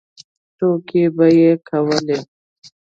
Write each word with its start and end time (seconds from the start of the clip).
ټوکې 0.57 1.03
به 1.15 1.25
یې 1.39 1.51
کولې. 1.67 2.17